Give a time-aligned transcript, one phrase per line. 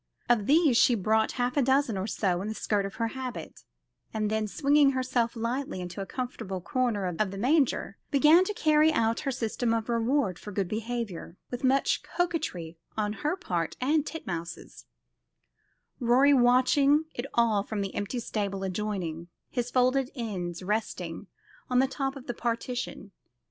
[0.27, 3.63] Of these she brought half a dozen or so in the skirt of her habit,
[4.11, 8.91] and then, swinging herself lightly into a comfortable corner of the manger, began to carry
[8.91, 14.03] out her system of reward for good conduct, with much coquetry on her part and
[14.07, 14.85] Titmouse's,
[15.99, 21.27] Rorie watching it all from the empty stall adjoining, his folded arms resting
[21.69, 23.11] on the top of the partition.